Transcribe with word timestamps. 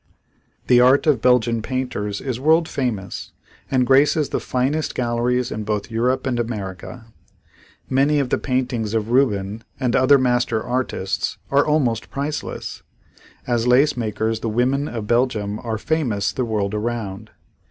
The 0.65 0.79
art 0.81 1.05
of 1.05 1.21
Belgian 1.21 1.61
painters 1.61 2.21
is 2.21 2.39
world 2.39 2.67
famous 2.67 3.33
and 3.69 3.85
graces 3.85 4.29
the 4.29 4.39
finest 4.39 4.95
galleries 4.95 5.51
in 5.51 5.63
both 5.63 5.91
Europe 5.91 6.25
and 6.25 6.39
America. 6.39 7.05
Many 7.87 8.17
of 8.17 8.31
the 8.31 8.39
paintings 8.39 8.95
of 8.95 9.11
Rubens 9.11 9.61
and 9.79 9.95
other 9.95 10.17
master 10.17 10.63
artists 10.63 11.37
are 11.51 11.63
almost 11.67 12.09
priceless. 12.09 12.81
As 13.45 13.67
lace 13.67 13.95
makers 13.95 14.39
the 14.39 14.49
women 14.49 14.87
of 14.87 15.05
Belgium 15.05 15.59
are 15.59 15.77
famous 15.77 16.31
the 16.31 16.45
world 16.45 16.73
around. 16.73 17.29